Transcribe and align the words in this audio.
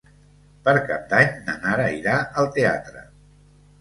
Per 0.67 0.73
Cap 0.91 1.03
d'Any 1.11 1.29
na 1.49 1.55
Nara 1.67 1.85
irà 2.01 2.17
al 2.45 2.53
teatre. 2.57 3.05